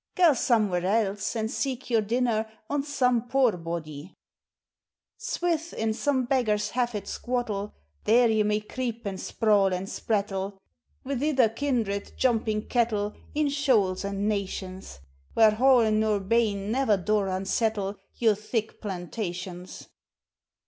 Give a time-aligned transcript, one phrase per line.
[0.15, 4.05] Gae somewhere else, and seek your dinner On some poor body
[5.19, 5.57] ANIMATE NATURE.
[5.59, 7.73] 349 Swith, in some beggar's haffet squattle,
[8.05, 10.57] There ye may creep and sprawl and sprattle
[11.05, 15.01] Wi' ither kindred, jumping cattle, In shoals and nations:
[15.35, 19.87] Whare horn nor banc ne'er daur unsettle Your thick plantations.